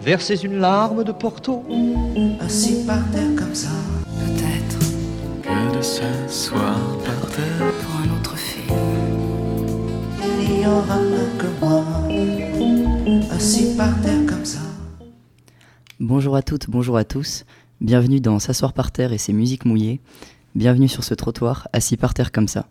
[0.00, 1.64] Versez une larme de Porto.
[2.40, 3.70] Assis par terre comme ça.
[4.04, 4.78] Peut-être
[5.42, 8.74] que de s'asseoir par terre pour un autre film.
[10.42, 10.98] Il n'y aura
[11.38, 11.84] que moi.
[13.34, 14.60] Assis par terre comme ça.
[15.98, 17.44] Bonjour à toutes, bonjour à tous.
[17.80, 20.00] Bienvenue dans S'asseoir par terre et ses musiques mouillées.
[20.54, 22.68] Bienvenue sur ce trottoir, assis par terre comme ça.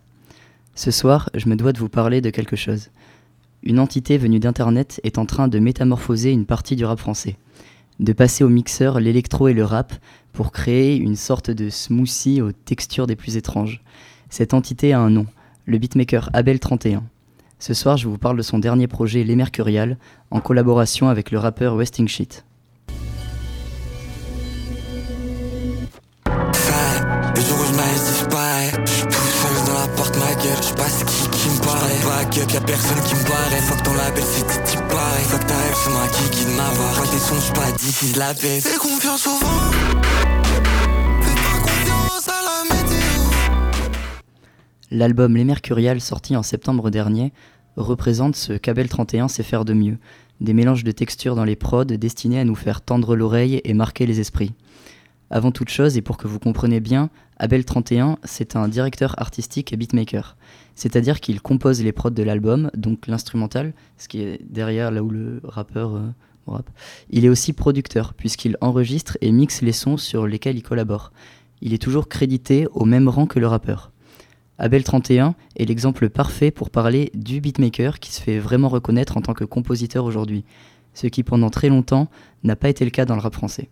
[0.74, 2.90] Ce soir, je me dois de vous parler de quelque chose.
[3.66, 7.34] Une entité venue d'Internet est en train de métamorphoser une partie du rap français.
[7.98, 9.92] De passer au mixeur l'électro et le rap
[10.32, 13.82] pour créer une sorte de smoothie aux textures des plus étranges.
[14.30, 15.26] Cette entité a un nom,
[15.64, 17.00] le beatmaker Abel31.
[17.58, 19.98] Ce soir, je vous parle de son dernier projet Les Mercurial,
[20.30, 22.44] en collaboration avec le rappeur Westing Shit.
[32.06, 32.24] Qui me paraît.
[32.24, 33.60] Pas que y'a personne qui me paraît.
[33.60, 35.24] Fuck ton label, c'était t'y pareil.
[35.24, 37.04] Fuck ta rêve, c'est moi qui guide ma voix.
[37.04, 38.66] Pas des sons, j'suis pas d'ici, je la baisse.
[38.66, 39.70] Fais confiance au vent.
[41.20, 43.30] Fais pas confiance à la météo.
[44.90, 47.32] L'album Les Mercurial, sorti en septembre dernier,
[47.76, 49.98] représente ce qu'Abel 31 sait faire de mieux.
[50.40, 54.06] Des mélanges de textures dans les prods destinés à nous faire tendre l'oreille et marquer
[54.06, 54.52] les esprits.
[55.30, 59.76] Avant toute chose, et pour que vous compreniez bien, Abel31, c'est un directeur artistique et
[59.76, 60.36] beatmaker.
[60.74, 65.10] C'est-à-dire qu'il compose les prods de l'album, donc l'instrumental, ce qui est derrière là où
[65.10, 66.06] le rappeur euh,
[66.46, 66.70] rap.
[67.10, 71.12] Il est aussi producteur, puisqu'il enregistre et mixe les sons sur lesquels il collabore.
[71.60, 73.92] Il est toujours crédité au même rang que le rappeur.
[74.58, 79.34] Abel31 est l'exemple parfait pour parler du beatmaker qui se fait vraiment reconnaître en tant
[79.34, 80.44] que compositeur aujourd'hui,
[80.94, 82.08] ce qui pendant très longtemps
[82.44, 83.68] n'a pas été le cas dans le rap français.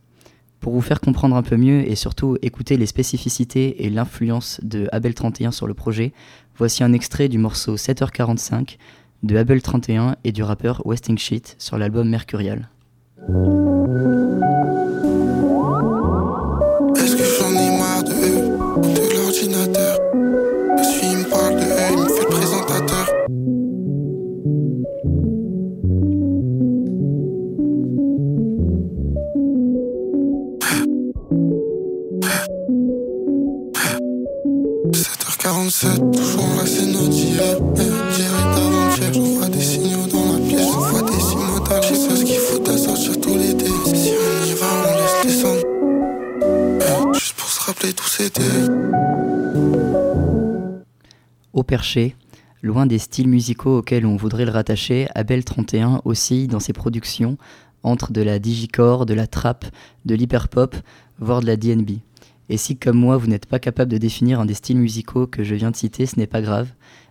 [0.64, 4.88] Pour vous faire comprendre un peu mieux et surtout écouter les spécificités et l'influence de
[4.92, 6.14] Abel 31 sur le projet,
[6.56, 8.78] voici un extrait du morceau 7h45
[9.24, 12.70] de Abel 31 et du rappeur Westing Shit sur l'album Mercurial.
[35.44, 37.58] 7h47, toujours enlacé nos d'hier
[38.16, 40.72] Hier et d'avant-hier, je vois des signaux dans la pièce.
[40.72, 44.46] Je vois des signaux Je sais ce qu'il faut à sortir tout l'été Si on
[44.46, 45.62] y va, on laisse descendre.
[46.80, 48.30] Eh, Juste pour se rappeler tous ces
[51.52, 52.16] Au perché,
[52.62, 57.36] loin des styles musicaux auxquels on voudrait le rattacher, Abel 31 oscille dans ses productions
[57.82, 59.66] entre de la digicore, de la trap,
[60.06, 60.74] de l'hyperpop,
[61.18, 61.98] voire de la DNB.
[62.48, 65.44] Et si comme moi vous n'êtes pas capable de définir un des styles musicaux que
[65.44, 66.68] je viens de citer, ce n'est pas grave.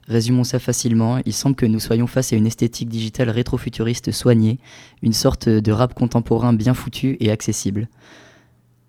[0.07, 4.59] Résumons ça facilement, il semble que nous soyons face à une esthétique digitale rétrofuturiste soignée,
[5.01, 7.87] une sorte de rap contemporain bien foutu et accessible.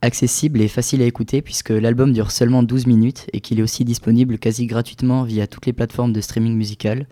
[0.03, 3.84] Accessible et facile à écouter puisque l'album dure seulement 12 minutes et qu'il est aussi
[3.84, 7.06] disponible quasi gratuitement via toutes les plateformes de streaming musical.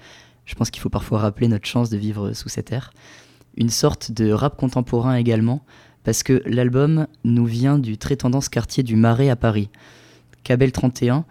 [0.45, 2.93] Je pense qu'il faut parfois rappeler notre chance de vivre sous cette ère.
[3.57, 5.65] Une sorte de rap contemporain également,
[6.05, 9.69] parce que l'album nous vient du très tendance quartier du Marais à Paris.
[10.45, 11.25] Cabel 31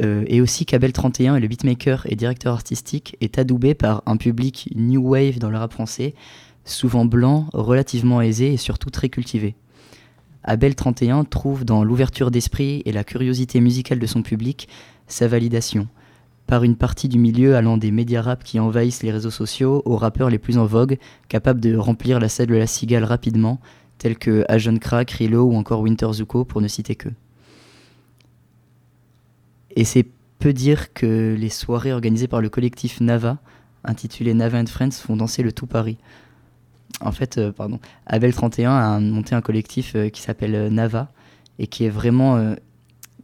[0.00, 4.16] euh, et aussi Cabel 31 et le beatmaker et directeur artistique est adoubé par un
[4.16, 6.14] public new wave dans le rap français,
[6.64, 9.54] souvent blanc, relativement aisé et surtout très cultivé.
[10.44, 14.68] Abel 31 trouve dans l'ouverture d'esprit et la curiosité musicale de son public
[15.06, 15.88] sa validation,
[16.46, 19.96] par une partie du milieu allant des médias rap qui envahissent les réseaux sociaux aux
[19.96, 20.98] rappeurs les plus en vogue,
[21.28, 23.60] capables de remplir la salle de la cigale rapidement,
[24.02, 27.08] tels que Ajon Crack, Rilo ou encore Winter Zuko pour ne citer que.
[29.76, 30.06] Et c'est
[30.40, 33.38] peu dire que les soirées organisées par le collectif Nava,
[33.84, 35.98] intitulé Nava and Friends, font danser le tout Paris.
[37.00, 41.12] En fait, euh, pardon, Abel 31 a monté un collectif euh, qui s'appelle euh, Nava
[41.60, 42.56] et qui est vraiment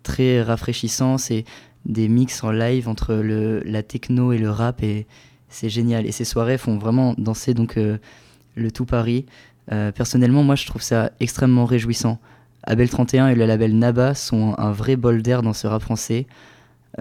[0.04, 1.18] très rafraîchissant.
[1.18, 1.44] C'est
[1.86, 5.08] des mix en live entre la techno et le rap et
[5.48, 6.06] c'est génial.
[6.06, 9.24] Et ces soirées font vraiment danser donc le tout Paris.
[9.72, 12.18] Euh, personnellement, moi, je trouve ça extrêmement réjouissant.
[12.64, 16.26] Abel 31 et le label Naba sont un vrai bol d'air dans ce rap français,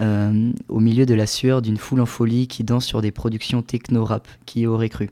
[0.00, 3.62] euh, au milieu de la sueur d'une foule en folie qui danse sur des productions
[3.62, 5.10] techno-rap, qui y aurait cru.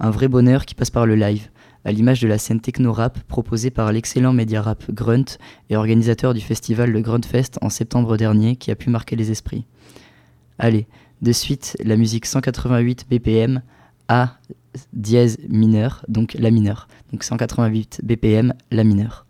[0.00, 1.48] Un vrai bonheur qui passe par le live,
[1.84, 5.38] à l'image de la scène techno-rap proposée par l'excellent média rap Grunt
[5.70, 9.66] et organisateur du festival Le Gruntfest en septembre dernier qui a pu marquer les esprits.
[10.58, 10.86] Allez,
[11.20, 13.62] de suite, la musique 188 BPM
[14.08, 14.36] A
[14.92, 16.88] dièse mineur, donc la mineure.
[17.12, 19.23] Donc 188 BPM, la mineure.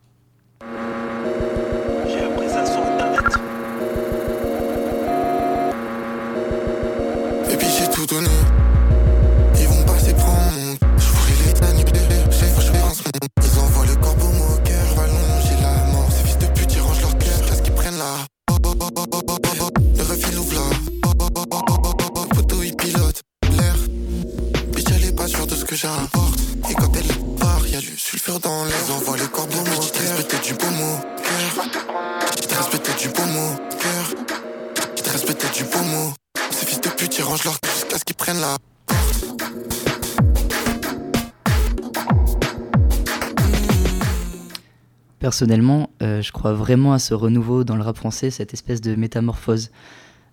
[45.24, 48.94] Personnellement, euh, je crois vraiment à ce renouveau dans le rap français, cette espèce de
[48.94, 49.70] métamorphose.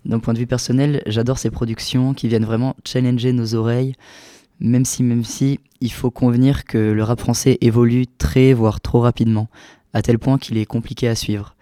[0.04, 3.96] D'un point de vue personnel, j'adore ces productions qui viennent vraiment challenger nos oreilles,
[4.60, 9.00] même si, même si, il faut convenir que le rap français évolue très, voire trop
[9.00, 9.48] rapidement,
[9.94, 11.56] à tel point qu'il est compliqué à suivre.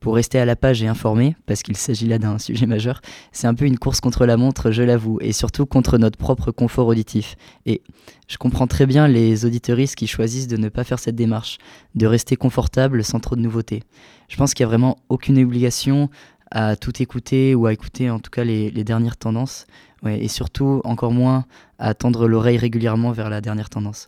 [0.00, 3.00] Pour rester à la page et informé, parce qu'il s'agit là d'un sujet majeur,
[3.32, 6.50] c'est un peu une course contre la montre, je l'avoue, et surtout contre notre propre
[6.50, 7.36] confort auditif.
[7.64, 7.82] Et
[8.28, 11.58] je comprends très bien les auditeuristes qui choisissent de ne pas faire cette démarche,
[11.94, 13.82] de rester confortable sans trop de nouveautés.
[14.28, 16.10] Je pense qu'il n'y a vraiment aucune obligation
[16.50, 19.66] à tout écouter ou à écouter en tout cas les, dernières tendances,
[20.06, 21.46] et surtout encore moins
[21.78, 24.06] à tendre l'oreille régulièrement vers la dernière tendance.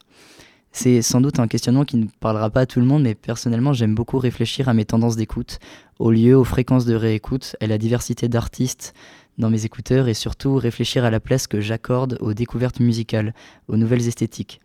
[0.73, 3.73] C'est sans doute un questionnement qui ne parlera pas à tout le monde, mais personnellement
[3.73, 5.59] j'aime beaucoup réfléchir à mes tendances d'écoute,
[5.99, 8.95] au lieu, aux fréquences de réécoute, à la diversité d'artistes
[9.39, 13.35] dans mes écouteurs et surtout réfléchir à la place que j'accorde aux découvertes musicales,
[13.69, 14.61] aux nouvelles esthétiques.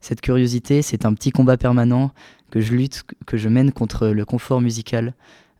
[0.00, 2.12] Cette curiosité, c'est un petit combat permanent
[2.50, 5.14] que je lutte, que je mène contre le confort musical.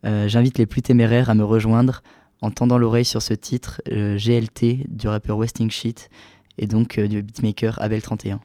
[0.04, 2.02] Euh, j'invite les plus téméraires à me rejoindre
[2.40, 6.08] en tendant l'oreille sur ce titre euh, GLT du rappeur Westing Sheet
[6.56, 8.40] et donc euh, du beatmaker Abel 31.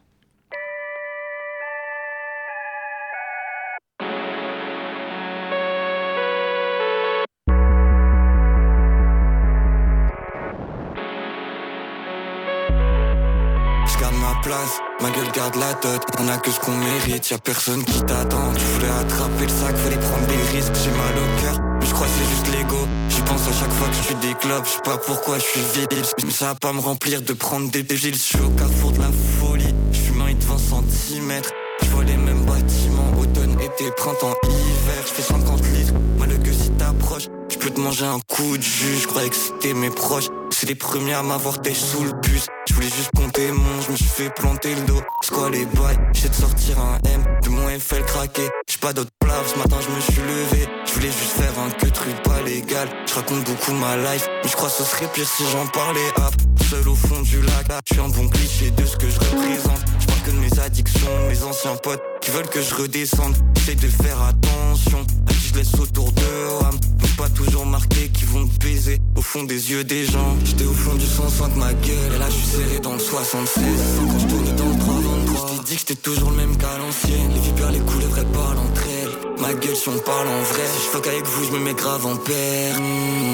[15.03, 18.53] Ma gueule garde la tête, on a que ce qu'on mérite, y'a personne qui t'attend.
[18.53, 21.59] Tu voulais attraper le sac, fallait prendre des risques, j'ai mal au cœur.
[21.81, 22.87] Mais je crois c'est juste l'ego.
[23.09, 25.43] J'y pense à chaque fois que je suis des clubs, je sais pas pourquoi je
[25.43, 26.05] suis vide.
[26.23, 28.99] Mais ça va pas me remplir de prendre des dégiles, je suis au carrefour de
[28.99, 29.11] la
[29.41, 29.75] folie.
[29.91, 31.41] Je suis de 20 cm,
[31.81, 35.93] je vois les mêmes bâtiments, automne, été, printemps, hiver, je fais 50 litres.
[36.17, 39.35] Mal que si t'approches, je peux te manger un coup de jus, je croyais que
[39.35, 40.29] c'était mes proches.
[40.63, 42.45] C'est les premiers à m'avoir sous le bus.
[42.69, 45.01] Je voulais juste compter mon, je me suis fait planter le dos.
[45.29, 48.43] Quoi les bails J'ai de sortir un M, de mon FL craqué.
[48.69, 50.65] J'ai pas d'autre plat, ce matin je me suis levé.
[50.85, 52.87] Je voulais juste faire un que truc pas légal.
[53.09, 56.07] Je raconte beaucoup ma life, mais je crois que ce serait pire si j'en parlais.
[56.15, 56.33] Hop,
[56.69, 59.83] seul au fond du lac, je suis un bon cliché de ce que je représente.
[59.99, 63.35] Je parle que de mes addictions, mes anciens potes qui veulent que je redescende.
[63.57, 66.23] J'essaie de faire attention à qui je laisse autour de
[67.17, 68.09] pas toujours marqué
[69.33, 70.37] fond des yeux des gens.
[70.45, 73.63] J'étais au fond du 105 ma gueule, et là je suis serré dans le 76.
[74.11, 77.31] Quand je tournais dans le 323, je dit que j'étais toujours le même qu'à l'ancienne.
[77.33, 79.41] Les vipères, les couleurs, parlent entre elles.
[79.41, 81.73] Ma gueule, si on parle en vrai, si je fuck avec vous, je me mets
[81.73, 82.79] grave en père.
[82.79, 83.32] Hmm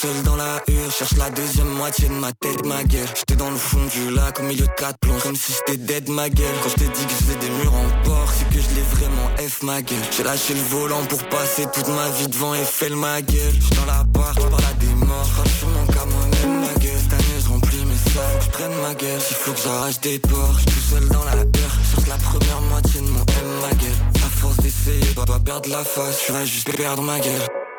[0.00, 3.06] seul dans la hure, cherche la deuxième moitié de ma tête, ma gueule.
[3.14, 6.08] J'étais dans le fond du lac, au milieu de quatre plombs, comme si j'étais dead,
[6.08, 6.54] ma gueule.
[6.62, 9.28] Quand je t'ai dit que je des murs en porc, c'est que je l'ai vraiment
[9.36, 9.98] F, ma gueule.
[10.16, 13.52] J'ai lâché le volant pour passer toute ma vie devant Eiffel, ma gueule.
[13.60, 17.00] J'suis dans la barre, par la des morts, sur mon moi-même, ma gueule.
[17.02, 19.20] Cette année, je remplis mes sacs, je prenne ma gueule.
[19.20, 21.74] S'il faut que j'arrache des ports, j'suis tout seul dans la heure.
[21.90, 24.00] Cherche la première moitié de mon M, ma gueule.
[24.24, 27.69] À force d'essayer, dois, dois perdre la face, je vais juste perdre ma gueule.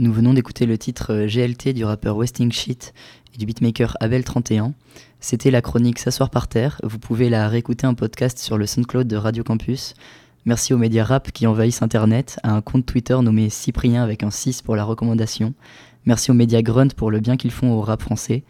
[0.00, 2.94] Nous venons d'écouter le titre euh, GLT du rappeur Westing Sheet
[3.34, 4.70] et du beatmaker Abel31.
[5.18, 6.80] C'était la chronique S'asseoir par terre.
[6.84, 9.94] Vous pouvez la réécouter en podcast sur le SoundCloud de Radio Campus.
[10.44, 14.30] Merci aux médias rap qui envahissent Internet, à un compte Twitter nommé Cyprien avec un
[14.30, 15.52] 6 pour la recommandation.
[16.06, 18.44] Merci aux médias Grunt pour le bien qu'ils font au rap français.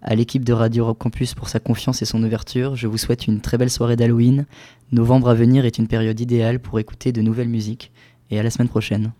[0.00, 2.76] À l'équipe de Radio Campus pour sa confiance et son ouverture.
[2.76, 4.46] Je vous souhaite une très belle soirée d'Halloween.
[4.90, 7.92] Novembre à venir est une période idéale pour écouter de nouvelles musiques.
[8.30, 9.12] Et à la semaine prochaine.